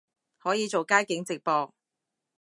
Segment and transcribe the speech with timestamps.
[0.39, 1.75] 可以做街景直播